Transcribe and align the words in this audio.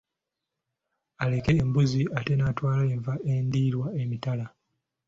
Aleka 1.23 1.51
embuzi 1.61 2.01
ate 2.17 2.33
n'atwala 2.35 2.83
enva 2.93 3.13
endiirwa 3.33 3.87
emitala. 4.01 4.45